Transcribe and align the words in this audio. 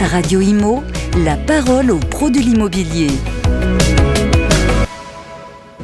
Radio 0.00 0.40
Imo, 0.40 0.82
la 1.24 1.36
parole 1.36 1.90
aux 1.90 1.98
pros 1.98 2.30
de 2.30 2.38
l'immobilier. 2.38 3.08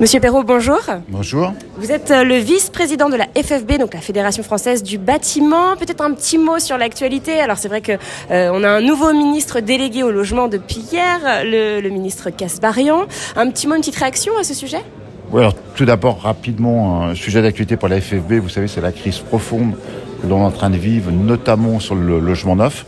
Monsieur 0.00 0.20
Perrault, 0.20 0.44
bonjour. 0.44 0.80
Bonjour. 1.08 1.52
Vous 1.78 1.90
êtes 1.92 2.10
euh, 2.10 2.22
le 2.22 2.36
vice-président 2.36 3.08
de 3.08 3.16
la 3.16 3.26
FFB, 3.34 3.78
donc 3.78 3.94
la 3.94 4.00
Fédération 4.00 4.42
française 4.42 4.82
du 4.82 4.98
bâtiment. 4.98 5.76
Peut-être 5.76 6.02
un 6.02 6.12
petit 6.12 6.38
mot 6.38 6.58
sur 6.58 6.76
l'actualité. 6.78 7.40
Alors 7.40 7.56
c'est 7.56 7.68
vrai 7.68 7.80
que 7.80 7.92
euh, 8.30 8.50
on 8.52 8.62
a 8.64 8.68
un 8.68 8.80
nouveau 8.80 9.12
ministre 9.12 9.60
délégué 9.60 10.02
au 10.02 10.10
logement 10.10 10.48
depuis 10.48 10.80
hier, 10.92 11.18
le, 11.44 11.80
le 11.80 11.88
ministre 11.88 12.30
Casbarian. 12.30 13.06
Un 13.36 13.50
petit 13.50 13.66
mot, 13.66 13.74
une 13.74 13.80
petite 13.80 13.96
réaction 13.96 14.32
à 14.38 14.44
ce 14.44 14.54
sujet? 14.54 14.82
Oui, 15.32 15.40
alors 15.40 15.54
tout 15.74 15.84
d'abord 15.86 16.20
rapidement, 16.20 17.04
un 17.04 17.14
sujet 17.14 17.40
d'actualité 17.40 17.76
pour 17.76 17.88
la 17.88 18.00
FFB, 18.00 18.34
vous 18.34 18.50
savez, 18.50 18.68
c'est 18.68 18.82
la 18.82 18.92
crise 18.92 19.18
profonde 19.18 19.74
que 20.20 20.26
l'on 20.26 20.40
est 20.40 20.44
en 20.44 20.50
train 20.50 20.70
de 20.70 20.76
vivre, 20.76 21.10
notamment 21.10 21.80
sur 21.80 21.94
le 21.94 22.20
logement 22.20 22.54
neuf, 22.54 22.84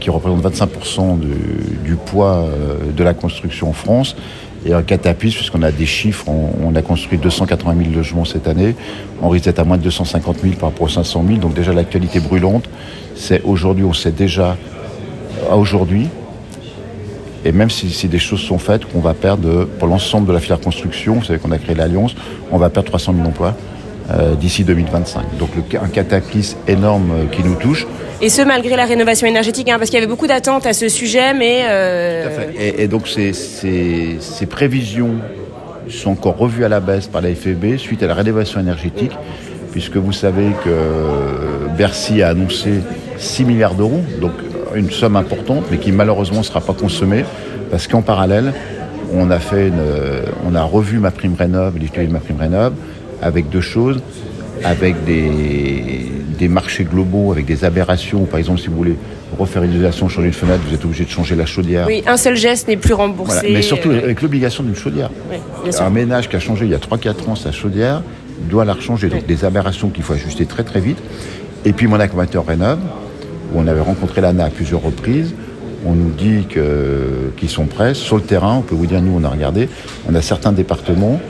qui 0.00 0.10
représente 0.10 0.42
25% 0.42 1.18
du, 1.18 1.96
poids 1.96 2.44
euh, 2.44 2.92
de 2.96 3.04
la 3.04 3.14
construction 3.14 3.70
en 3.70 3.72
France. 3.72 4.16
Et 4.66 4.72
un 4.72 4.82
catapiste, 4.82 5.36
puisqu'on 5.36 5.62
a 5.62 5.70
des 5.70 5.84
chiffres, 5.84 6.26
on, 6.28 6.74
a 6.74 6.80
construit 6.80 7.18
280 7.18 7.74
000 7.84 7.94
logements 7.94 8.24
cette 8.24 8.48
année, 8.48 8.74
on 9.20 9.28
risque 9.28 9.44
d'être 9.44 9.58
à 9.58 9.64
moins 9.64 9.76
de 9.76 9.82
250 9.82 10.38
000 10.42 10.54
par 10.54 10.70
rapport 10.70 10.86
aux 10.86 10.88
500 10.88 11.22
000, 11.26 11.38
donc 11.38 11.52
déjà 11.52 11.74
l'actualité 11.74 12.18
brûlante, 12.18 12.70
c'est 13.14 13.42
aujourd'hui, 13.42 13.84
on 13.84 13.92
sait 13.92 14.10
déjà, 14.10 14.56
à 15.50 15.56
aujourd'hui, 15.58 16.08
et 17.44 17.52
même 17.52 17.68
si, 17.68 18.08
des 18.08 18.18
choses 18.18 18.40
sont 18.40 18.58
faites, 18.58 18.86
qu'on 18.86 19.00
va 19.00 19.12
perdre, 19.12 19.66
pour 19.78 19.86
l'ensemble 19.86 20.26
de 20.26 20.32
la 20.32 20.40
filière 20.40 20.60
construction, 20.60 21.16
vous 21.16 21.24
savez 21.24 21.38
qu'on 21.38 21.52
a 21.52 21.58
créé 21.58 21.74
l'Alliance, 21.74 22.14
on 22.50 22.56
va 22.56 22.70
perdre 22.70 22.88
300 22.88 23.12
000 23.16 23.28
emplois 23.28 23.54
euh, 24.10 24.34
d'ici 24.34 24.64
2025. 24.64 25.36
Donc 25.38 25.50
un 25.80 25.88
cataclysme 25.88 26.56
énorme 26.68 27.10
euh, 27.10 27.24
qui 27.26 27.42
nous 27.42 27.54
touche. 27.56 27.86
Et 28.24 28.30
ce, 28.30 28.40
malgré 28.40 28.74
la 28.74 28.86
rénovation 28.86 29.26
énergétique, 29.26 29.68
hein, 29.68 29.76
parce 29.76 29.90
qu'il 29.90 29.98
y 29.98 30.02
avait 30.02 30.10
beaucoup 30.10 30.26
d'attentes 30.26 30.64
à 30.64 30.72
ce 30.72 30.88
sujet, 30.88 31.34
mais... 31.34 31.64
Euh... 31.66 32.46
Et, 32.58 32.84
et, 32.84 32.88
donc 32.88 33.06
ces, 33.06 34.46
prévisions 34.48 35.16
sont 35.90 36.12
encore 36.12 36.38
revues 36.38 36.64
à 36.64 36.70
la 36.70 36.80
baisse 36.80 37.06
par 37.06 37.20
la 37.20 37.34
FEB 37.34 37.76
suite 37.76 38.02
à 38.02 38.06
la 38.06 38.14
rénovation 38.14 38.60
énergétique, 38.60 39.12
puisque 39.72 39.98
vous 39.98 40.14
savez 40.14 40.46
que 40.64 40.70
Bercy 41.76 42.22
a 42.22 42.28
annoncé 42.28 42.80
6 43.18 43.44
milliards 43.44 43.74
d'euros, 43.74 44.00
donc 44.22 44.32
une 44.74 44.90
somme 44.90 45.16
importante, 45.16 45.64
mais 45.70 45.76
qui 45.76 45.92
malheureusement 45.92 46.38
ne 46.38 46.44
sera 46.44 46.62
pas 46.62 46.72
consommée, 46.72 47.26
parce 47.70 47.86
qu'en 47.88 48.00
parallèle, 48.00 48.54
on 49.12 49.30
a, 49.30 49.38
fait 49.38 49.68
une, 49.68 49.82
on 50.48 50.54
a 50.54 50.62
revu 50.62 50.98
ma 50.98 51.10
prime 51.10 51.34
rénov, 51.38 51.74
l'utilité 51.74 52.06
de 52.06 52.12
ma 52.12 52.20
prime 52.20 52.40
rénov, 52.40 52.72
avec 53.20 53.50
deux 53.50 53.60
choses, 53.60 54.00
avec 54.64 55.04
des, 55.04 56.06
des, 56.36 56.48
marchés 56.48 56.84
globaux, 56.84 57.32
avec 57.32 57.46
des 57.46 57.64
aberrations. 57.64 58.24
Par 58.24 58.38
exemple, 58.38 58.60
si 58.60 58.68
vous 58.68 58.76
voulez 58.76 58.96
refaire 59.38 59.62
une 59.62 59.72
isolation, 59.72 60.08
changer 60.08 60.28
une 60.28 60.32
fenêtre, 60.32 60.62
vous 60.68 60.74
êtes 60.74 60.84
obligé 60.84 61.04
de 61.04 61.10
changer 61.10 61.34
la 61.36 61.46
chaudière. 61.46 61.86
Oui, 61.86 62.02
un 62.06 62.16
seul 62.16 62.36
geste 62.36 62.68
n'est 62.68 62.76
plus 62.76 62.94
remboursé. 62.94 63.40
Voilà. 63.40 63.54
Mais 63.54 63.62
surtout 63.62 63.90
avec 63.90 64.22
l'obligation 64.22 64.62
d'une 64.62 64.76
chaudière. 64.76 65.10
Oui, 65.30 65.38
un 65.78 65.90
ménage 65.90 66.28
qui 66.28 66.36
a 66.36 66.40
changé 66.40 66.66
il 66.66 66.70
y 66.70 66.74
a 66.74 66.78
3-4 66.78 67.30
ans 67.30 67.36
sa 67.36 67.52
chaudière 67.52 68.02
doit 68.48 68.64
la 68.64 68.74
rechanger. 68.74 69.08
Donc 69.08 69.26
des 69.26 69.44
aberrations 69.44 69.88
qu'il 69.88 70.02
faut 70.02 70.12
ajuster 70.12 70.46
très 70.46 70.64
très 70.64 70.80
vite. 70.80 70.98
Et 71.64 71.72
puis 71.72 71.86
mon 71.86 71.98
accompagnateur 71.98 72.46
Rénov, 72.46 72.78
où 73.52 73.60
on 73.60 73.66
avait 73.66 73.80
rencontré 73.80 74.20
l'ANA 74.20 74.44
à 74.44 74.50
plusieurs 74.50 74.82
reprises, 74.82 75.34
on 75.86 75.94
nous 75.94 76.10
dit 76.10 76.46
qu'ils 76.48 76.62
qu 77.36 77.48
sont 77.48 77.66
prêts. 77.66 77.94
Sur 77.94 78.16
le 78.16 78.22
terrain, 78.22 78.56
on 78.56 78.62
peut 78.62 78.74
vous 78.74 78.86
dire, 78.86 79.02
nous, 79.02 79.12
on 79.18 79.24
a 79.24 79.28
regardé, 79.28 79.68
on 80.08 80.14
a 80.14 80.22
certains 80.22 80.52
départements 80.52 81.20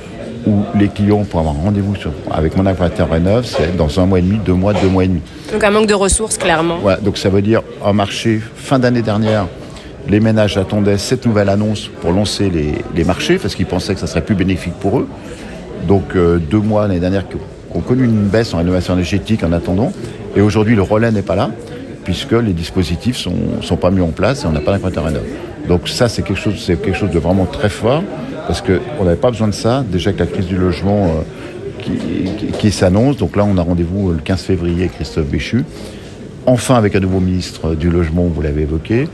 où 0.47 0.62
les 0.78 0.89
clients, 0.89 1.25
pour 1.25 1.41
avoir 1.41 1.55
rendez-vous 1.55 1.95
avec 2.31 2.56
mon 2.56 2.67
accompagnateur 2.67 3.11
Rénov, 3.11 3.45
c'est 3.45 3.77
dans 3.77 4.00
un 4.00 4.06
mois 4.06 4.19
et 4.19 4.23
demi, 4.23 4.39
deux 4.45 4.53
mois, 4.55 4.73
deux 4.75 4.89
mois 4.89 5.05
et 5.05 5.09
demi. 5.09 5.20
Donc 5.53 5.64
un 5.64 5.70
manque 5.70 5.86
de 5.86 5.95
ressources, 5.95 6.36
clairement. 6.36 6.78
Voilà, 6.83 6.98
donc 6.98 7.19
ça 7.19 7.28
veut 7.28 7.42
dire 7.42 7.62
un 7.84 7.92
marché, 7.92 8.41
fin 8.56 8.78
d'année 8.78 9.03
dernière, 9.03 9.47
les 10.09 10.20
ménages 10.20 10.56
attendaient 10.59 10.98
cette 10.98 11.25
nouvelle 11.27 11.48
annonce 11.48 11.89
pour 12.01 12.12
lancer 12.12 12.51
les, 12.51 12.75
les 12.95 13.05
marchés, 13.05 13.39
parce 13.39 13.55
qu'ils 13.55 13.67
pensaient 13.67 13.95
que 13.95 14.01
ça 14.01 14.06
serait 14.06 14.25
plus 14.25 14.34
bénéfique 14.34 14.75
pour 14.75 14.98
eux. 14.98 15.09
Donc 15.89 16.14
euh, 16.14 16.39
deux 16.39 16.58
mois 16.58 16.86
l'année 16.86 17.01
dernière 17.01 17.29
qui 17.29 17.36
ont 17.74 17.80
connu 17.80 18.05
une 18.05 18.29
baisse 18.29 18.55
en 18.55 18.58
rénovation 18.58 18.95
énergétique 18.95 19.42
en 19.45 19.52
attendant. 19.52 19.92
Et 20.36 20.41
aujourd'hui, 20.41 20.74
le 20.77 20.83
relais 20.83 21.11
n'est 21.11 21.23
pas 21.23 21.36
là 21.36 21.51
puisque 22.05 22.33
les 22.33 22.52
dispositifs 22.52 23.17
sont, 23.17 23.63
sont 23.63 23.77
pas 23.77 23.91
mis 23.91 24.02
en 24.02 24.08
place 24.08 24.45
et 24.45 24.47
on 24.47 24.52
n'a 24.52 24.61
pas 24.61 24.73
d'accompagnateur 24.73 25.05
rénov. 25.05 25.23
Donc 25.68 25.89
ça, 25.89 26.08
c'est 26.08 26.23
quelque 26.23 26.39
chose, 26.39 26.63
c'est 26.64 26.77
quelque 26.80 26.97
chose 26.97 27.11
de 27.11 27.18
vraiment 27.18 27.47
très 27.47 27.70
fort 27.70 28.02
parce 28.46 28.62
qu'on 28.62 29.05
n'avait 29.05 29.16
pas 29.16 29.30
besoin 29.30 29.48
de 29.48 29.55
ça. 29.55 29.84
Déjà 29.86 30.12
que 30.12 30.18
la 30.18 30.27
crise 30.27 30.46
du 30.46 30.56
logement 30.56 31.06
euh, 31.06 31.82
qui, 31.82 31.92
qui, 32.36 32.46
qui 32.52 32.70
s'annonce. 32.70 33.16
Donc 33.16 33.36
là, 33.36 33.44
on 33.44 33.56
a 33.56 33.62
rendez-vous 33.62 34.12
le 34.12 34.18
15 34.18 34.40
février 34.42 34.80
avec 34.80 34.94
Christophe 34.94 35.27
Béchu. 35.27 35.64
Enfin, 36.46 36.74
avec 36.77 36.94
un 36.94 37.00
nouveau 37.00 37.20
ministre 37.20 37.74
du 37.74 37.90
logement, 37.90 38.24
vous 38.24 38.42
l'avez 38.42 38.62
évoqué. 38.62 39.08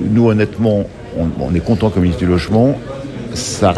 Nous, 0.00 0.28
honnêtement, 0.28 0.84
on, 1.18 1.28
on 1.40 1.54
est 1.54 1.64
content 1.64 1.90
comme 1.90 2.02
ministre 2.02 2.24
du 2.24 2.30
logement. 2.30 2.76
Ça 3.32 3.72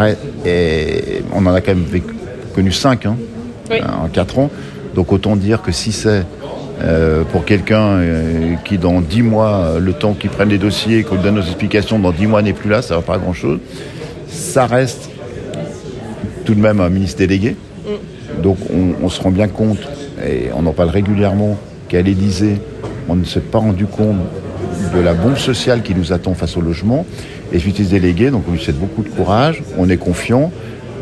et 0.46 1.22
on 1.34 1.44
en 1.46 1.54
a 1.54 1.60
quand 1.60 1.74
même 1.74 1.84
vécu, 1.84 2.14
connu 2.54 2.72
cinq 2.72 3.04
hein, 3.06 3.16
oui. 3.70 3.78
en 3.82 4.08
quatre 4.08 4.38
ans. 4.38 4.50
Donc 4.94 5.12
autant 5.12 5.36
dire 5.36 5.60
que 5.60 5.72
si 5.72 5.92
c'est 5.92 6.24
euh, 6.82 7.22
pour 7.24 7.44
quelqu'un 7.44 7.98
euh, 7.98 8.54
qui 8.64 8.78
dans 8.78 9.00
10 9.02 9.22
mois, 9.22 9.74
le 9.78 9.92
temps 9.92 10.14
qu'il 10.14 10.30
prenne 10.30 10.48
les 10.48 10.58
dossiers, 10.58 11.02
qu'on 11.02 11.16
donne 11.16 11.34
nos 11.34 11.42
explications, 11.42 11.98
dans 11.98 12.12
10 12.12 12.26
mois 12.26 12.42
n'est 12.42 12.54
plus 12.54 12.70
là, 12.70 12.80
ça 12.80 12.96
va 12.96 13.02
pas 13.02 13.18
grand 13.18 13.34
chose. 13.34 13.58
Ça 14.32 14.66
reste 14.66 15.10
tout 16.44 16.54
de 16.54 16.60
même 16.60 16.80
un 16.80 16.88
ministre 16.88 17.18
délégué. 17.18 17.56
Mm. 17.84 18.42
Donc 18.42 18.58
on, 18.72 19.04
on, 19.04 19.08
se 19.08 19.20
rend 19.20 19.30
bien 19.30 19.48
compte, 19.48 19.78
et 20.26 20.48
on 20.54 20.66
en 20.66 20.72
parle 20.72 20.90
régulièrement, 20.90 21.58
qu'à 21.88 22.02
l'Élysée, 22.02 22.58
on 23.08 23.14
ne 23.14 23.24
s'est 23.24 23.40
pas 23.40 23.58
rendu 23.58 23.86
compte 23.86 24.16
de 24.94 25.00
la 25.00 25.14
bombe 25.14 25.36
sociale 25.36 25.82
qui 25.82 25.94
nous 25.94 26.12
attend 26.12 26.34
face 26.34 26.56
au 26.56 26.60
logement. 26.60 27.06
Et 27.52 27.58
je 27.58 27.70
suis 27.70 27.84
délégué, 27.84 28.30
donc 28.30 28.44
on 28.48 28.52
lui 28.52 28.60
souhaite 28.60 28.78
beaucoup 28.78 29.02
de 29.02 29.08
courage, 29.08 29.62
on 29.78 29.88
est 29.90 29.96
confiant. 29.98 30.50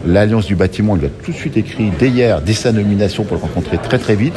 L'Alliance 0.07 0.47
du 0.47 0.57
bâtiment 0.57 0.97
lui 0.97 1.07
a 1.07 1.11
tout 1.25 1.31
de 1.31 1.37
suite 1.37 1.57
écrit 1.57 1.91
dès 1.99 2.09
hier, 2.09 2.41
dès 2.41 2.55
sa 2.55 2.73
nomination, 2.73 3.25
pour 3.25 3.37
le 3.37 3.43
rencontrer 3.43 3.79
très 3.79 3.99
très 3.99 4.17
vite. 4.17 4.35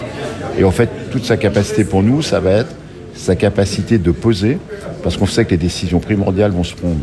Et 0.60 0.64
en 0.64 0.72
fait, 0.72 0.90
toute 1.12 1.26
sa 1.26 1.38
capacité 1.38 1.84
pour 1.84 2.04
nous, 2.04 2.22
ça 2.22 2.40
va 2.40 2.52
être 2.52 2.76
sa 3.16 3.36
capacité 3.36 3.98
de 3.98 4.12
poser, 4.12 4.58
parce 5.02 5.18
qu'on 5.18 5.26
sait 5.26 5.46
que 5.46 5.52
les 5.52 5.58
décisions 5.58 6.00
primordiales 6.00 6.52
vont 6.52 6.64
se 6.64 6.76
prendre 6.76 6.98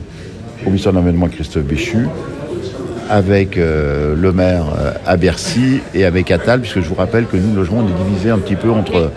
au 0.65 0.67
ministère 0.67 0.93
de 0.93 0.99
l'Environnement 0.99 1.29
Christophe 1.29 1.65
Béchu, 1.65 2.07
avec 3.09 3.59
euh, 3.59 4.15
le 4.15 4.33
maire 4.33 4.67
euh, 4.79 4.93
à 5.07 5.17
Bercy 5.17 5.81
et 5.95 6.05
avec 6.05 6.31
Attal, 6.31 6.61
puisque 6.61 6.81
je 6.81 6.89
vous 6.89 6.95
rappelle 6.95 7.27
que 7.27 7.37
nous, 7.37 7.51
le 7.51 7.57
logement, 7.57 7.79
on 7.79 7.89
est 7.89 8.09
divisé 8.09 8.31
un 8.31 8.39
petit 8.39 8.57
peu 8.57 8.71
entre 8.71 9.11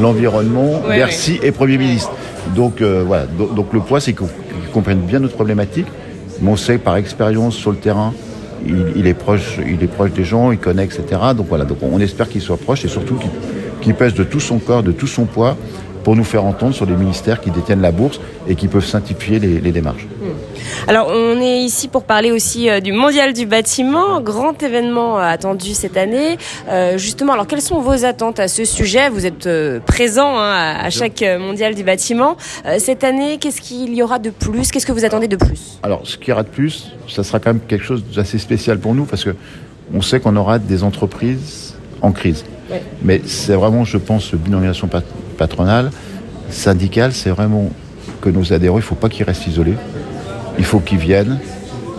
l'environnement, 0.00 0.82
Bercy 0.88 1.38
et 1.42 1.52
Premier 1.52 1.78
ministre. 1.78 2.10
Donc 2.54 2.80
euh, 2.80 3.04
voilà, 3.06 3.26
donc, 3.26 3.54
donc, 3.54 3.72
le 3.72 3.80
poids, 3.80 4.00
c'est 4.00 4.12
qu'ils 4.12 4.26
comprennent 4.72 5.00
bien 5.00 5.20
notre 5.20 5.34
problématique, 5.34 5.86
mais 6.40 6.50
on 6.50 6.56
sait 6.56 6.78
par 6.78 6.96
expérience 6.96 7.54
sur 7.54 7.70
le 7.70 7.76
terrain, 7.76 8.12
il, 8.66 8.92
il, 8.96 9.06
est 9.06 9.14
proche, 9.14 9.58
il 9.66 9.82
est 9.82 9.88
proche 9.88 10.12
des 10.12 10.24
gens, 10.24 10.50
il 10.50 10.58
connaît, 10.58 10.84
etc. 10.84 11.04
Donc 11.36 11.46
voilà, 11.48 11.64
donc 11.64 11.78
on 11.82 12.00
espère 12.00 12.28
qu'il 12.28 12.40
soit 12.40 12.56
proche 12.56 12.84
et 12.84 12.88
surtout 12.88 13.14
qu'il 13.14 13.30
qui 13.80 13.92
pèse 13.92 14.14
de 14.14 14.24
tout 14.24 14.40
son 14.40 14.58
corps, 14.58 14.82
de 14.82 14.90
tout 14.90 15.06
son 15.06 15.26
poids, 15.26 15.56
pour 16.02 16.16
nous 16.16 16.24
faire 16.24 16.44
entendre 16.44 16.74
sur 16.74 16.86
les 16.86 16.94
ministères 16.94 17.40
qui 17.40 17.50
détiennent 17.50 17.80
la 17.80 17.92
bourse 17.92 18.20
et 18.48 18.54
qui 18.56 18.66
peuvent 18.66 18.84
simplifier 18.84 19.38
les, 19.38 19.60
les 19.60 19.72
démarches. 19.72 20.06
Alors, 20.88 21.08
on 21.10 21.40
est 21.40 21.60
ici 21.60 21.88
pour 21.88 22.04
parler 22.04 22.30
aussi 22.30 22.68
euh, 22.68 22.80
du 22.80 22.92
Mondial 22.92 23.32
du 23.32 23.46
bâtiment, 23.46 24.20
grand 24.20 24.62
événement 24.62 25.18
euh, 25.18 25.22
attendu 25.22 25.74
cette 25.74 25.96
année. 25.96 26.38
Euh, 26.68 26.98
justement, 26.98 27.32
alors 27.32 27.46
quelles 27.46 27.62
sont 27.62 27.80
vos 27.80 28.04
attentes 28.04 28.40
à 28.40 28.48
ce 28.48 28.64
sujet? 28.64 29.08
Vous 29.08 29.26
êtes 29.26 29.48
présent 29.84 30.38
hein, 30.38 30.50
à, 30.50 30.86
à, 30.86 30.90
chaque 30.90 31.22
Mondial 31.22 31.74
du 31.74 31.82
bâtiment. 31.82 32.36
Euh, 32.66 32.76
cette 32.78 33.04
année, 33.04 33.38
qu'est-ce 33.38 33.60
qu'il 33.60 33.94
y 33.94 34.02
aura 34.02 34.18
de 34.18 34.30
plus? 34.30 34.70
Qu'est-ce 34.70 34.86
que 34.86 34.92
vous 34.92 35.04
attendez 35.04 35.28
de 35.28 35.36
plus? 35.36 35.78
Alors, 35.82 36.00
ce 36.04 36.16
qu'il 36.16 36.28
y 36.28 36.32
aura 36.32 36.42
de 36.42 36.48
plus, 36.48 36.92
ça 37.08 37.22
sera 37.22 37.38
quand 37.38 37.50
même 37.50 37.62
quelque 37.66 37.84
chose 37.84 38.04
d'assez 38.14 38.38
spécial 38.38 38.78
pour 38.78 38.94
nous 38.94 39.04
parce 39.04 39.24
que 39.24 39.34
on 39.94 40.02
sait 40.02 40.20
qu'on 40.20 40.34
aura 40.36 40.58
des 40.58 40.82
entreprises 40.82 41.74
en 42.02 42.12
crise. 42.12 42.44
Ouais. 42.70 42.82
Mais 43.02 43.20
c'est 43.24 43.54
vraiment, 43.54 43.84
je 43.84 43.98
pense, 43.98 44.32
une 44.32 44.54
organisation 44.54 44.88
patronale, 45.38 45.90
syndicale, 46.50 47.12
c'est 47.12 47.30
vraiment 47.30 47.70
que 48.20 48.30
nos 48.30 48.52
adhérents, 48.52 48.76
il 48.76 48.80
ne 48.80 48.84
faut 48.84 48.94
pas 48.96 49.08
qu'ils 49.08 49.24
restent 49.24 49.46
isolés. 49.46 49.74
Il 50.58 50.64
faut 50.64 50.80
qu'ils 50.80 50.98
viennent, 50.98 51.38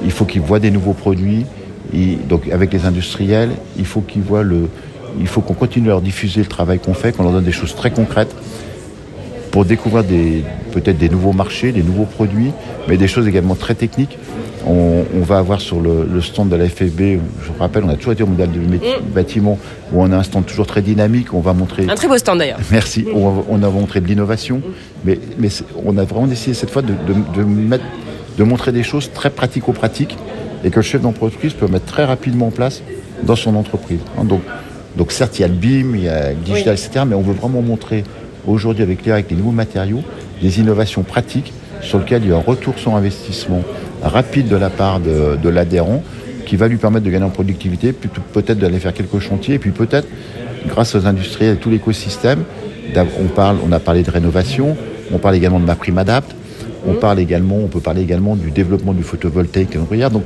il 0.04 0.12
faut 0.12 0.25
qu'ils 0.25 0.42
voient 0.42 0.59
des 0.59 0.71
nouveaux 0.71 0.94
produits. 0.94 1.45
Et 1.94 2.18
donc 2.27 2.50
avec 2.50 2.74
les 2.74 2.86
industriels, 2.86 3.51
il 3.77 3.86
faut 3.86 4.01
qu'ils 4.01 4.21
voient 4.21 4.44
le, 4.44 4.69
il 5.19 5.27
faut 5.27 5.42
qu'on 5.42 5.54
continue 5.54 5.88
à 5.88 5.92
leur 5.92 6.01
diffuser 6.01 6.42
le 6.42 6.48
travail 6.48 6.80
qu'on 6.80 6.94
fait, 6.94 7.15
qu'on 7.15 7.24
leur 7.24 7.31
donne 7.31 7.45
des 7.45 7.51
choses 7.51 7.75
très 7.75 7.92
concrètes 7.92 8.36
pour 9.51 9.65
découvrir 9.65 10.04
des, 10.04 10.44
peut-être 10.71 10.98
des 10.98 11.09
nouveaux 11.09 11.33
marchés, 11.33 11.71
des 11.71 11.83
nouveaux 11.83 12.06
produits, 12.06 12.51
mais 12.88 12.98
des 12.98 13.07
choses 13.07 13.27
également 13.27 13.56
très 13.56 13.75
techniques. 13.75 14.18
On, 14.65 15.06
on 15.15 15.21
va 15.21 15.38
avoir 15.38 15.62
sur 15.62 15.80
le, 15.80 16.06
le, 16.12 16.21
stand 16.21 16.50
de 16.50 16.56
la 16.57 16.68
FFB, 16.68 17.00
je 17.00 17.48
vous 17.48 17.59
rappelle, 17.59 17.86
on 17.86 17.89
a 17.89 17.95
toujours 17.95 18.12
été 18.12 18.24
au 18.24 18.27
modèle 18.27 18.51
du 18.51 18.59
mmh. 18.59 18.80
bâtiment, 19.15 19.57
où 19.94 20.01
on 20.01 20.12
a 20.12 20.18
un 20.18 20.24
stand 20.24 20.45
toujours 20.45 20.68
très 20.68 20.81
dynamique. 20.81 21.33
On 21.33 21.39
va 21.39 21.54
montrer. 21.54 21.86
Un 21.89 21.95
très 21.95 22.07
beau 22.07 22.18
stand 22.18 22.39
d'ailleurs. 22.39 22.59
Merci. 22.71 23.04
Mmh. 23.04 23.18
On, 23.18 23.45
on, 23.50 23.63
a 23.63 23.69
montré 23.69 24.01
de 24.01 24.07
l'innovation, 24.07 24.62
mais, 25.06 25.18
mais 25.39 25.48
on 25.86 25.98
a 25.98 26.04
vraiment 26.04 26.27
décidé 26.27 26.54
cette 26.54 26.69
fois 26.69 26.81
de, 26.81 26.94
de, 27.07 27.39
de, 27.39 27.44
mettre, 27.44 27.86
de 28.38 28.44
montrer 28.44 28.72
des 28.72 28.84
choses 28.84 29.12
très 29.12 29.30
pratico-pratiques 29.30 30.18
et 30.63 30.69
que 30.69 30.78
le 30.78 30.81
chef 30.81 31.01
d'entreprise 31.01 31.54
peut 31.54 31.68
mettre 31.68 31.86
très 31.86 32.06
rapidement 32.06 32.48
en 32.48 32.51
place 32.51 32.81
dans 33.24 33.36
son 33.36 33.56
entreprise. 33.56 34.00
Hein, 34.18 34.25
donc, 34.25 34.42
donc 34.95 35.12
certes, 35.12 35.38
il 35.39 35.42
y 35.42 35.45
a 35.45 35.48
le 35.48 35.54
BIM, 35.54 35.95
il 35.95 36.04
y 36.04 36.10
a 36.10 36.30
le 36.30 36.36
digital, 36.36 36.75
oui. 36.75 36.86
etc., 36.86 37.06
mais 37.07 37.16
on 37.16 37.22
veut 37.22 37.34
vraiment 37.34 37.62
montrer 37.62 38.04
aujourd'hui 38.45 38.84
avec 38.84 39.06
les, 39.06 39.12
avec 39.12 39.30
les 39.30 39.38
nouveaux 39.38 39.51
matériaux 39.51 40.01
des 40.42 40.60
innovations 40.60 41.04
pratiques 41.04 41.54
sur 41.81 42.00
lesquelles 42.00 42.24
il 42.24 42.30
y 42.30 42.34
a 42.34 42.38
un 42.38 42.42
retour 42.42 42.78
sur 42.78 42.95
investissement 42.95 43.62
rapide 44.01 44.48
de 44.48 44.56
la 44.56 44.69
part 44.69 45.00
de, 45.00 45.38
de 45.42 45.50
l'adhérent 45.50 46.04
qui 46.48 46.56
va 46.56 46.68
lui 46.68 46.78
permettre 46.78 47.06
de 47.06 47.12
gagner 47.12 47.25
en 47.25 47.30
productivité, 47.30 47.92
peut-être 47.92 48.57
d'aller 48.57 48.80
faire 48.80 48.94
quelques 48.94 49.19
chantiers, 49.19 49.56
et 49.56 49.60
puis 49.60 49.72
peut-être, 49.72 50.07
grâce 50.66 50.95
aux 50.95 51.06
industriels 51.06 51.56
et 51.56 51.60
tout 51.60 51.69
l'écosystème, 51.69 52.44
on, 52.95 53.25
parle, 53.25 53.57
on 53.68 53.72
a 53.74 53.80
parlé 53.80 54.01
de 54.01 54.10
rénovation, 54.10 54.78
on 55.12 55.18
parle 55.18 55.36
également 55.36 55.60
de 55.60 55.66
ma 55.66 55.75
prime 55.75 55.98
adapt, 55.98 56.33
on, 56.88 56.94
parle 56.94 57.19
également, 57.19 57.57
on 57.57 57.68
peut 57.68 57.80
parler 57.80 58.01
également 58.01 58.36
du 58.36 58.51
développement 58.51 58.94
du 58.94 59.04
photovoltaïque 59.04 59.75
et 59.75 60.10
Donc, 60.10 60.24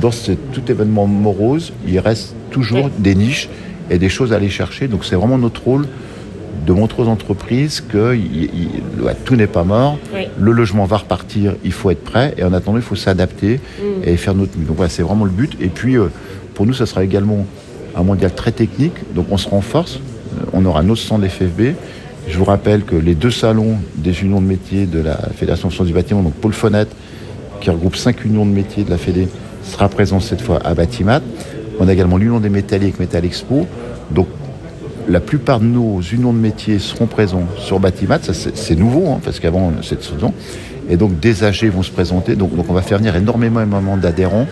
dans 0.00 0.10
ce, 0.10 0.32
tout 0.32 0.62
événement 0.70 1.06
morose, 1.06 1.72
il 1.86 1.98
reste 1.98 2.34
toujours 2.50 2.90
des 2.98 3.14
niches 3.14 3.48
et 3.90 3.98
des 3.98 4.08
choses 4.08 4.32
à 4.32 4.36
aller 4.36 4.48
chercher. 4.48 4.88
Donc, 4.88 5.04
c'est 5.04 5.16
vraiment 5.16 5.38
notre 5.38 5.62
rôle 5.62 5.86
de 6.66 6.72
montrer 6.72 7.02
aux 7.02 7.08
entreprises 7.08 7.80
que 7.80 8.16
tout 9.24 9.36
n'est 9.36 9.46
pas 9.46 9.64
mort, 9.64 9.98
le 10.38 10.52
logement 10.52 10.84
va 10.84 10.98
repartir, 10.98 11.54
il 11.64 11.72
faut 11.72 11.90
être 11.90 12.04
prêt, 12.04 12.34
et 12.36 12.44
en 12.44 12.52
attendant, 12.52 12.78
il 12.78 12.84
faut 12.84 12.94
s'adapter 12.94 13.56
mmh. 13.56 13.84
et 14.04 14.16
faire 14.16 14.34
notre 14.34 14.56
mieux. 14.56 14.66
Donc 14.66 14.76
voilà, 14.76 14.90
c'est 14.90 15.02
vraiment 15.02 15.24
le 15.24 15.30
but. 15.30 15.56
Et 15.60 15.68
puis, 15.68 15.96
euh, 15.96 16.06
pour 16.54 16.66
nous, 16.66 16.74
ça 16.74 16.86
sera 16.86 17.02
également 17.02 17.46
un 17.96 18.02
mondial 18.02 18.32
très 18.32 18.52
technique, 18.52 18.94
donc 19.14 19.26
on 19.30 19.36
se 19.36 19.48
renforce, 19.48 20.00
on 20.52 20.64
aura 20.64 20.82
nos 20.82 20.96
stands 20.96 21.20
FFB, 21.20 21.74
je 22.28 22.38
vous 22.38 22.44
rappelle 22.44 22.84
que 22.84 22.96
les 22.96 23.14
deux 23.14 23.30
salons 23.30 23.76
des 23.96 24.22
unions 24.22 24.40
de 24.40 24.46
métiers 24.46 24.86
de 24.86 25.00
la 25.00 25.16
Fédération 25.16 25.68
de 25.68 25.84
du 25.84 25.92
bâtiment, 25.92 26.22
donc 26.22 26.34
Paul 26.34 26.52
Fenêtre, 26.52 26.94
qui 27.60 27.70
regroupe 27.70 27.96
cinq 27.96 28.24
unions 28.24 28.46
de 28.46 28.50
métiers 28.50 28.84
de 28.84 28.90
la 28.90 28.98
Fédé, 28.98 29.28
sera 29.64 29.88
présent 29.88 30.20
cette 30.20 30.40
fois 30.40 30.58
à 30.64 30.74
Batimat. 30.74 31.20
On 31.80 31.88
a 31.88 31.92
également 31.92 32.16
l'union 32.16 32.40
des 32.40 32.48
métalliques, 32.48 32.98
Métal 32.98 33.24
Expo. 33.24 33.66
Donc 34.10 34.28
la 35.08 35.20
plupart 35.20 35.60
de 35.60 35.64
nos 35.64 36.00
unions 36.00 36.32
de 36.32 36.38
métiers 36.38 36.78
seront 36.78 37.06
présents 37.06 37.46
sur 37.58 37.80
Batimat. 37.80 38.20
c'est 38.22 38.76
nouveau, 38.76 39.10
hein, 39.10 39.20
parce 39.24 39.40
qu'avant, 39.40 39.72
cette 39.82 40.02
saison. 40.02 40.32
Et 40.88 40.96
donc 40.96 41.18
des 41.20 41.44
AG 41.44 41.64
vont 41.64 41.82
se 41.82 41.90
présenter. 41.90 42.34
Donc, 42.34 42.54
donc 42.54 42.66
on 42.68 42.74
va 42.74 42.82
faire 42.82 42.98
venir 42.98 43.14
énormément, 43.16 43.60
énormément 43.60 43.96
d'adhérents 43.96 44.46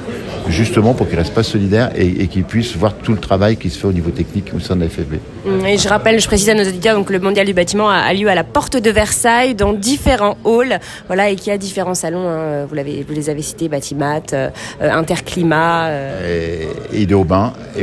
justement 0.48 0.94
pour 0.94 1.08
qu'ils 1.08 1.18
restent 1.18 1.34
pas 1.34 1.42
solidaires 1.42 1.90
et, 1.96 2.26
qu'ils 2.28 2.44
puissent 2.44 2.76
voir 2.76 2.94
tout 2.94 3.12
le 3.12 3.18
travail 3.18 3.56
qui 3.56 3.70
se 3.70 3.78
fait 3.78 3.86
au 3.86 3.92
niveau 3.92 4.10
technique 4.10 4.52
au 4.54 4.60
sein 4.60 4.76
de 4.76 4.82
la 4.82 4.88
FFB. 4.88 5.14
Mm, 5.44 5.66
et 5.66 5.78
je 5.78 5.88
rappelle, 5.88 6.18
je 6.20 6.26
précise 6.26 6.50
à 6.50 6.54
nos 6.54 6.64
auditeurs, 6.64 6.96
donc 6.96 7.10
le 7.10 7.18
Mondial 7.18 7.46
du 7.46 7.54
bâtiment 7.54 7.88
a, 7.88 8.12
lieu 8.12 8.28
à 8.28 8.34
la 8.34 8.44
porte 8.44 8.76
de 8.76 8.90
Versailles, 8.90 9.54
dans 9.54 9.72
différents 9.72 10.36
halls, 10.44 10.80
voilà, 11.06 11.30
et 11.30 11.36
qui 11.36 11.50
a 11.50 11.58
différents 11.58 11.94
salons. 11.94 12.28
Hein, 12.28 12.66
vous, 12.68 12.74
l'avez, 12.74 13.04
vous 13.06 13.14
les 13.14 13.30
avez 13.30 13.42
cités, 13.42 13.68
Batimat, 13.68 14.22
euh, 14.32 14.50
Interclimat. 14.80 15.86
Euh... 15.88 16.64
Et, 16.92 17.02
et, 17.02 17.14
au, 17.14 17.24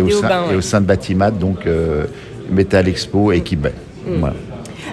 sein, 0.09 0.45
et 0.51 0.55
au 0.55 0.61
sein 0.61 0.81
de 0.81 0.85
Batimat, 0.85 1.31
donc 1.31 1.65
euh, 1.65 2.05
Metal 2.49 2.87
Expo 2.87 3.31
et 3.31 3.37
Equipe 3.37 3.67
mm. 3.67 4.19
Voilà. 4.19 4.35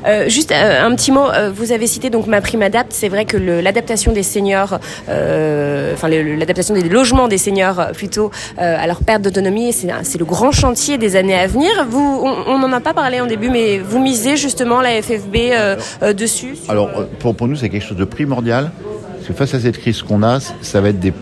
Euh, 0.07 0.29
juste 0.29 0.53
euh, 0.53 0.85
un 0.85 0.95
petit 0.95 1.11
mot, 1.13 1.29
euh, 1.31 1.51
vous 1.55 1.73
avez 1.73 1.87
cité 1.87 2.11
donc 2.11 2.27
ma 2.27 2.41
prime 2.41 2.63
adapt. 2.63 2.93
C'est 2.93 3.09
vrai 3.09 3.25
que 3.25 3.37
l'adaptation 3.37 4.13
des 4.13 4.23
seniors, 4.23 4.79
enfin 5.09 6.09
l'adaptation 6.09 6.75
des 6.75 6.89
logements 6.89 7.29
des 7.29 7.39
seniors 7.39 7.89
plutôt 7.93 8.31
à 8.59 8.87
leur 8.87 9.01
perte 9.03 9.23
d'autonomie, 9.23 9.73
c'est 9.73 10.19
le 10.19 10.25
grand 10.25 10.53
chantier 10.53 10.99
des 10.99 11.17
années 11.17 11.35
à 11.35 11.47
venir. 11.47 11.71
Vous, 11.89 12.25
on 12.47 12.59
n'en 12.59 12.73
a 12.73 12.81
pas 12.81 12.95
parlé 12.95 13.21
en 13.21 13.27
début, 13.27 13.51
mais 13.51 13.79
vous 13.79 13.99
misez 13.99 14.37
justement 14.37 14.81
la 14.81 15.03
FFB 15.03 16.15
dessus. 16.15 16.57
Alors 16.69 16.91
pour, 17.19 17.35
pour 17.35 17.49
nous, 17.49 17.57
c'est 17.57 17.69
quelque 17.69 17.87
chose 17.87 17.97
de 17.97 18.05
primordial. 18.05 18.71
Parce 19.17 19.29
que 19.29 19.33
face 19.33 19.55
à 19.55 19.61
cette 19.61 19.79
crise 19.79 20.03
qu'on 20.03 20.23
a, 20.23 20.39
ça 20.41 20.81
va 20.81 20.91
être 20.91 21.01
des 21.01 21.13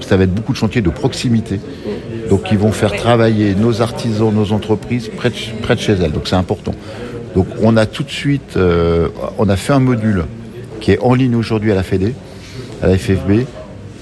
ça 0.00 0.16
va 0.16 0.24
être 0.24 0.34
beaucoup 0.34 0.52
de 0.52 0.56
chantiers 0.56 0.80
de 0.80 0.90
proximité. 0.90 1.60
Donc, 2.30 2.44
qui 2.44 2.56
vont 2.56 2.72
faire 2.72 2.94
travailler 2.94 3.54
nos 3.54 3.82
artisans, 3.82 4.32
nos 4.32 4.52
entreprises 4.52 5.10
près 5.14 5.30
de, 5.30 5.36
près 5.62 5.74
de 5.74 5.80
chez 5.80 5.92
elles. 5.92 6.12
Donc, 6.12 6.28
c'est 6.28 6.36
important. 6.36 6.72
Donc 7.34 7.46
on 7.62 7.76
a 7.76 7.86
tout 7.86 8.02
de 8.02 8.10
suite, 8.10 8.56
euh, 8.56 9.08
on 9.38 9.48
a 9.48 9.56
fait 9.56 9.72
un 9.72 9.80
module 9.80 10.24
qui 10.80 10.92
est 10.92 10.98
en 11.00 11.14
ligne 11.14 11.36
aujourd'hui 11.36 11.72
à 11.72 11.74
la 11.74 11.82
FED, 11.82 12.14
à 12.82 12.88
la 12.88 12.96
FFB, 12.96 13.44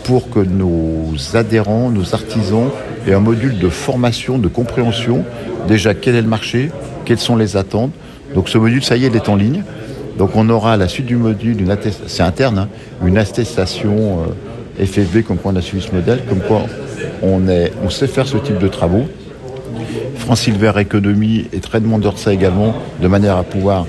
pour 0.04 0.30
que 0.30 0.38
nos 0.38 1.14
adhérents, 1.34 1.90
nos 1.90 2.14
artisans 2.14 2.70
aient 3.06 3.14
un 3.14 3.20
module 3.20 3.58
de 3.58 3.68
formation, 3.68 4.38
de 4.38 4.48
compréhension. 4.48 5.24
Déjà, 5.66 5.94
quel 5.94 6.14
est 6.14 6.22
le 6.22 6.28
marché 6.28 6.70
Quelles 7.04 7.18
sont 7.18 7.36
les 7.36 7.56
attentes 7.56 7.92
Donc 8.34 8.48
ce 8.48 8.58
module, 8.58 8.84
ça 8.84 8.96
y 8.96 9.04
est, 9.04 9.08
il 9.08 9.16
est 9.16 9.28
en 9.28 9.36
ligne. 9.36 9.64
Donc 10.18 10.30
on 10.34 10.48
aura 10.48 10.74
à 10.74 10.76
la 10.76 10.88
suite 10.88 11.06
du 11.06 11.16
module, 11.16 11.56
c'est 12.06 12.22
interne, 12.22 12.58
hein, 12.58 12.68
une 13.04 13.18
attestation 13.18 14.24
euh, 14.80 14.84
FFB 14.84 15.22
comme 15.22 15.36
quoi 15.36 15.52
on 15.52 15.56
a 15.56 15.60
suivi 15.60 15.84
ce 15.86 15.94
modèle, 15.94 16.22
comme 16.28 16.40
quoi 16.40 16.62
on 17.22 17.90
sait 17.90 18.06
faire 18.06 18.26
ce 18.26 18.38
type 18.38 18.58
de 18.58 18.68
travaux. 18.68 19.06
France 20.18 20.40
Silver 20.40 20.72
Économie 20.78 21.46
est 21.52 21.62
très 21.62 21.80
demandeur 21.80 22.14
de 22.14 22.18
ça 22.18 22.32
également, 22.32 22.74
de 23.00 23.08
manière 23.08 23.36
à 23.36 23.44
pouvoir 23.44 23.86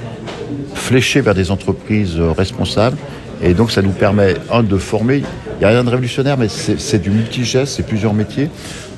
flécher 0.73 1.21
vers 1.21 1.33
des 1.33 1.51
entreprises 1.51 2.19
responsables. 2.19 2.97
Et 3.43 3.53
donc 3.53 3.71
ça 3.71 3.81
nous 3.81 3.91
permet, 3.91 4.35
un, 4.51 4.63
de 4.63 4.77
former. 4.77 5.17
Il 5.17 5.59
n'y 5.59 5.65
a 5.65 5.69
rien 5.69 5.83
de 5.83 5.89
révolutionnaire, 5.89 6.37
mais 6.37 6.47
c'est 6.49 6.99
du 6.99 7.09
multigeste, 7.09 7.73
c'est 7.75 7.85
plusieurs 7.85 8.13
métiers. 8.13 8.49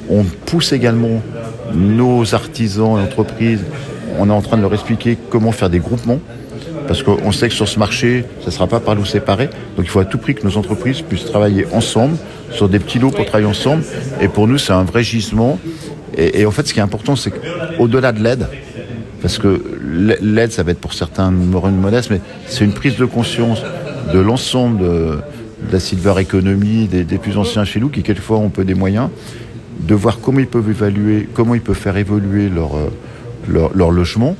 On 0.09 0.23
pousse 0.23 0.71
également 0.71 1.21
nos 1.73 2.33
artisans 2.33 2.97
et 2.97 3.01
entreprises. 3.01 3.63
On 4.17 4.29
est 4.29 4.33
en 4.33 4.41
train 4.41 4.57
de 4.57 4.61
leur 4.61 4.73
expliquer 4.73 5.17
comment 5.29 5.51
faire 5.51 5.69
des 5.69 5.79
groupements. 5.79 6.19
Parce 6.87 7.03
qu'on 7.03 7.31
sait 7.31 7.49
que 7.49 7.53
sur 7.53 7.67
ce 7.67 7.77
marché, 7.77 8.25
ça 8.39 8.47
ne 8.47 8.51
sera 8.51 8.67
pas 8.67 8.79
par 8.79 8.95
loup 8.95 9.05
séparé. 9.05 9.45
Donc 9.77 9.85
il 9.85 9.89
faut 9.89 9.99
à 9.99 10.05
tout 10.05 10.17
prix 10.17 10.33
que 10.33 10.43
nos 10.43 10.57
entreprises 10.57 11.01
puissent 11.01 11.25
travailler 11.25 11.67
ensemble, 11.71 12.17
sur 12.51 12.67
des 12.67 12.79
petits 12.79 12.97
lots 12.97 13.11
pour 13.11 13.25
travailler 13.25 13.47
ensemble. 13.47 13.83
Et 14.21 14.27
pour 14.27 14.47
nous, 14.47 14.57
c'est 14.57 14.73
un 14.73 14.83
vrai 14.83 15.03
gisement. 15.03 15.59
Et, 16.19 16.45
en 16.45 16.51
fait, 16.51 16.67
ce 16.67 16.73
qui 16.73 16.79
est 16.79 16.83
important, 16.83 17.15
c'est 17.15 17.31
qu'au-delà 17.31 18.11
de 18.11 18.21
l'aide, 18.21 18.47
parce 19.21 19.37
que 19.37 19.61
l'aide, 20.21 20.51
ça 20.51 20.63
va 20.63 20.71
être 20.71 20.79
pour 20.79 20.93
certains 20.93 21.31
modestes, 21.31 22.09
mais 22.11 22.19
c'est 22.47 22.65
une 22.65 22.73
prise 22.73 22.97
de 22.97 23.05
conscience 23.05 23.61
de 24.13 24.19
l'ensemble 24.19 24.79
de, 24.79 25.19
la 25.71 25.79
silver 25.79 26.15
economy, 26.19 26.87
des, 26.87 27.17
plus 27.17 27.37
anciens 27.37 27.63
chez 27.63 27.79
nous, 27.79 27.89
qui 27.89 28.03
quelquefois 28.03 28.37
ont 28.37 28.49
peu 28.49 28.65
des 28.65 28.75
moyens, 28.75 29.09
de 29.79 29.95
voir 29.95 30.19
comment 30.19 30.39
ils 30.39 30.47
peuvent 30.47 30.69
évaluer, 30.69 31.27
comment 31.33 31.55
ils 31.55 31.61
peuvent 31.61 31.75
faire 31.75 31.97
évoluer 31.97 32.49
leur, 32.49 32.71
leur, 33.47 33.75
leur 33.75 33.91
logement 33.91 34.35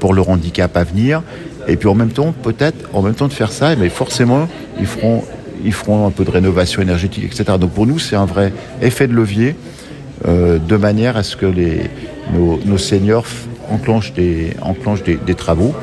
pour 0.00 0.14
leur 0.14 0.28
handicap 0.28 0.76
à 0.76 0.84
venir. 0.84 1.22
Et 1.66 1.76
puis 1.76 1.88
en 1.88 1.94
même 1.94 2.10
temps, 2.10 2.32
peut-être, 2.42 2.88
en 2.92 3.02
même 3.02 3.14
temps 3.14 3.28
de 3.28 3.32
faire 3.32 3.52
ça, 3.52 3.74
mais 3.76 3.88
forcément, 3.88 4.48
ils 4.78 4.86
feront, 4.86 5.24
ils 5.64 5.72
feront 5.72 6.06
un 6.06 6.10
peu 6.10 6.24
de 6.24 6.30
rénovation 6.30 6.82
énergétique, 6.82 7.24
etc. 7.24 7.58
Donc 7.58 7.70
pour 7.70 7.86
nous, 7.86 7.98
c'est 7.98 8.16
un 8.16 8.26
vrai 8.26 8.52
effet 8.82 9.06
de 9.06 9.14
levier 9.14 9.56
euh, 10.26 10.58
de 10.58 10.76
manière 10.76 11.16
à 11.16 11.22
ce 11.22 11.36
que 11.36 11.46
les, 11.46 11.90
nos, 12.32 12.78
seniors 12.78 13.26
enclenchent, 13.70 14.12
des, 14.12 14.52
enclenchent 14.62 15.02
des, 15.02 15.34
travaux. 15.34 15.74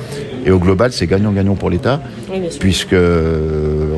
Et 0.46 0.52
au 0.52 0.58
global, 0.58 0.92
c'est 0.92 1.06
gagnant-gagnant 1.06 1.54
pour 1.54 1.70
l'État, 1.70 2.02
puisque 2.60 2.94
euh, 2.94 3.96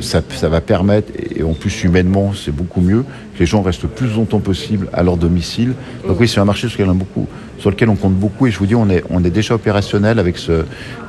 ça, 0.00 0.20
va 0.48 0.60
permettre, 0.60 1.10
et 1.34 1.42
en 1.42 1.54
plus 1.54 1.84
humainement, 1.84 2.32
c'est 2.34 2.50
beaucoup 2.50 2.82
mieux, 2.82 3.04
que 3.34 3.40
les 3.40 3.46
gens 3.46 3.62
restent 3.62 3.84
le 3.84 3.88
plus 3.88 4.14
longtemps 4.14 4.40
possible 4.40 4.88
à 4.92 5.02
leur 5.02 5.16
domicile. 5.16 5.72
Donc 6.06 6.20
oui, 6.20 6.28
c'est 6.28 6.40
un 6.40 6.44
marché 6.44 6.68
sur 6.68 6.80
lequel 6.80 6.90
on, 6.90 6.94
beaucoup, 6.96 7.26
sur 7.58 7.70
lequel 7.70 7.88
on 7.88 7.96
compte 7.96 8.14
beaucoup. 8.14 8.46
Et 8.46 8.50
je 8.50 8.58
vous 8.58 8.66
dis, 8.66 8.74
on 8.74 8.90
est, 8.90 9.02
on 9.08 9.24
est 9.24 9.30
déjà 9.30 9.54
opérationnel 9.54 10.18
avec, 10.18 10.36
ce, 10.36 10.64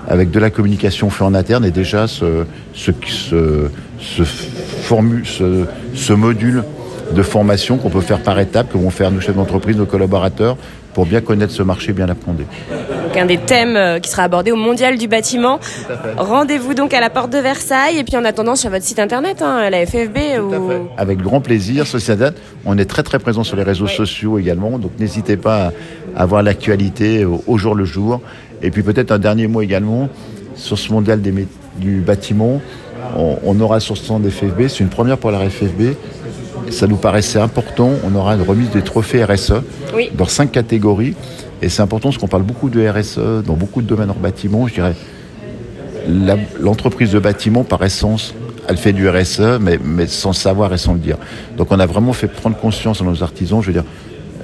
avec 0.07 0.31
de 0.31 0.39
la 0.39 0.49
communication 0.49 1.09
fait 1.09 1.25
en 1.25 1.33
interne 1.33 1.65
et 1.65 1.71
déjà 1.71 2.07
ce, 2.07 2.45
ce, 2.73 2.91
ce, 3.05 3.67
ce, 3.99 4.23
ce, 5.25 5.65
ce 5.93 6.13
module 6.13 6.63
de 7.12 7.21
formation 7.21 7.77
qu'on 7.77 7.89
peut 7.89 8.01
faire 8.01 8.19
par 8.19 8.39
étapes, 8.39 8.71
que 8.71 8.77
vont 8.77 8.89
faire 8.89 9.12
nos 9.12 9.21
chefs 9.21 9.35
d'entreprise, 9.35 9.77
nos 9.77 9.85
collaborateurs, 9.85 10.57
pour 10.93 11.05
bien 11.05 11.21
connaître 11.21 11.53
ce 11.53 11.62
marché, 11.62 11.93
bien 11.93 12.05
l'apprendre. 12.05 12.39
Un 13.17 13.25
des 13.25 13.38
thèmes 13.38 13.77
euh, 13.77 14.00
qui 14.00 14.09
sera 14.09 14.24
abordé 14.24 14.51
au 14.51 14.57
Mondial 14.57 14.97
du 14.97 15.07
bâtiment. 15.07 15.59
Rendez-vous 16.17 16.74
donc 16.74 16.93
à 16.93 17.00
la 17.00 17.09
porte 17.09 17.31
de 17.31 17.38
Versailles 17.38 17.97
et 17.97 18.03
puis 18.03 18.17
en 18.17 18.25
attendant 18.25 18.55
sur 18.55 18.69
votre 18.69 18.83
site 18.83 19.00
internet, 19.00 19.41
hein, 19.41 19.69
la 19.69 19.85
FFB. 19.85 20.17
Avec 20.97 21.19
grand 21.19 21.39
plaisir, 21.39 21.88
Sociedad. 21.88 22.35
On 22.65 22.77
est 22.77 22.85
très 22.85 23.03
très 23.03 23.19
présent 23.19 23.45
sur 23.45 23.55
les 23.55 23.63
réseaux 23.63 23.88
sociaux 23.88 24.38
également, 24.38 24.77
donc 24.79 24.91
n'hésitez 25.00 25.38
pas 25.38 25.71
à 26.15 26.25
voir 26.25 26.43
l'actualité 26.43 27.25
au, 27.25 27.57
jour 27.57 27.74
le 27.74 27.85
jour. 27.85 28.19
Et 28.62 28.69
puis 28.69 28.83
peut-être 28.83 29.12
un 29.12 29.19
dernier 29.19 29.47
mot 29.47 29.62
également 29.62 30.09
sur 30.55 30.77
ce 30.77 30.91
Mondial 30.91 31.21
du 31.21 32.01
bâtiment. 32.01 32.59
On, 33.15 33.59
aura 33.59 33.79
sur 33.79 33.97
ce 33.97 34.05
stand 34.05 34.24
des 34.24 34.29
FFB, 34.29 34.67
c'est 34.67 34.79
une 34.79 34.89
première 34.89 35.17
pour 35.17 35.31
la 35.31 35.50
FFB, 35.50 35.95
ça 36.69 36.88
nous 36.88 36.98
paraissait 36.98 37.39
important. 37.39 37.91
On 38.03 38.15
aura 38.15 38.36
une 38.36 38.41
remise 38.41 38.69
des 38.72 38.81
trophées 38.81 39.24
RSE 39.24 39.53
dans 40.13 40.25
cinq 40.25 40.51
catégories. 40.51 41.15
Et 41.62 41.69
c'est 41.69 41.81
important 41.81 42.10
parce 42.10 42.17
qu'on 42.17 42.27
parle 42.27 42.43
beaucoup 42.43 42.69
de 42.69 42.88
RSE 42.88 43.43
dans 43.45 43.53
beaucoup 43.53 43.81
de 43.81 43.88
domaines 43.88 44.12
en 44.12 44.15
bâtiment. 44.15 44.67
Je 44.67 44.74
dirais, 44.74 44.95
l'entreprise 46.60 47.12
de 47.12 47.19
bâtiment, 47.19 47.63
par 47.63 47.84
essence, 47.84 48.34
elle 48.67 48.77
fait 48.77 48.93
du 48.93 49.07
RSE, 49.07 49.60
mais, 49.62 49.79
mais 49.84 50.07
sans 50.07 50.34
savoir 50.34 50.74
et 50.74 50.77
sans 50.77 50.93
le 50.93 51.00
dire. 51.00 51.17
Donc 51.57 51.72
on 51.72 51.79
a 51.79 51.86
vraiment 51.86 52.13
fait 52.13 52.27
prendre 52.27 52.57
conscience 52.57 53.01
à 53.01 53.05
nos 53.05 53.24
artisans, 53.24 53.62
je 53.62 53.67
veux 53.67 53.74
dire, 53.74 53.86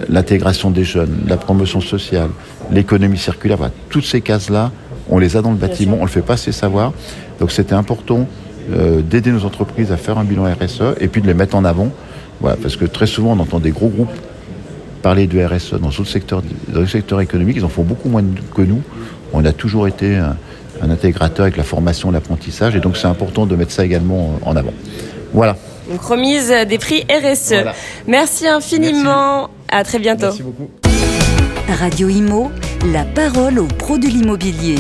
l'intégration 0.10 0.72
des 0.72 0.84
jeunes, 0.84 1.24
la 1.28 1.38
promotion 1.38 1.82
sociale, 1.82 2.30
l'économie 2.72 3.18
circulaire, 3.18 3.58
toutes 3.90 4.06
ces 4.06 4.22
cases-là, 4.22 4.72
on 5.10 5.18
les 5.18 5.38
a 5.38 5.42
dans 5.42 5.52
le 5.52 5.58
bâtiment, 5.58 5.98
on 6.00 6.06
le 6.06 6.10
fait 6.10 6.22
pas 6.22 6.34
assez 6.34 6.52
savoir. 6.52 6.94
Donc 7.40 7.52
c'était 7.52 7.74
important 7.74 8.28
euh, 8.72 9.02
d'aider 9.02 9.32
nos 9.32 9.46
entreprises 9.46 9.92
à 9.92 9.98
faire 9.98 10.18
un 10.18 10.24
bilan 10.24 10.44
RSE 10.44 10.96
et 11.00 11.08
puis 11.08 11.22
de 11.22 11.28
les 11.28 11.34
mettre 11.34 11.56
en 11.56 11.66
avant 11.66 11.92
parce 12.42 12.76
que 12.76 12.86
très 12.86 13.08
souvent, 13.08 13.32
on 13.32 13.40
entend 13.40 13.60
des 13.60 13.72
gros 13.72 13.90
groupes 13.90 14.12
parler 15.02 15.28
de 15.28 15.44
RSE 15.44 15.74
dans 15.74 15.90
d'autres 15.90 16.06
secteurs, 16.06 16.44
dans 16.68 16.86
secteurs 16.86 17.22
économiques. 17.22 17.58
Ils 17.58 17.66
en 17.66 17.70
font 17.70 17.84
beaucoup 17.84 18.10
moins 18.10 18.24
que 18.56 18.62
nous. 18.62 18.82
On 19.34 19.44
a 19.46 19.52
toujours 19.52 19.88
été 19.88 20.16
un 20.16 20.90
intégrateur 20.90 21.44
avec 21.44 21.58
la 21.58 21.64
formation, 21.64 22.12
l'apprentissage. 22.12 22.76
Et 22.76 22.80
donc 22.80 22.98
c'est 22.98 23.08
important 23.08 23.46
de 23.46 23.56
mettre 23.56 23.72
ça 23.72 23.86
également 23.86 24.40
en 24.44 24.56
avant. 24.56 24.74
Voilà. 25.34 25.56
Donc 25.90 26.02
remise 26.02 26.54
des 26.68 26.78
prix 26.78 27.04
RSE. 27.10 27.50
Voilà. 27.50 27.74
Merci 28.08 28.48
infiniment. 28.48 29.50
À 29.70 29.84
très 29.84 30.00
bientôt. 30.00 30.28
Merci 30.28 30.44
beaucoup. 30.44 30.70
Radio 31.80 32.10
Imo, 32.10 32.52
la 32.92 33.06
parole 33.06 33.60
aux 33.60 33.68
pros 33.68 33.98
de 33.98 34.08
l'immobilier. 34.08 34.76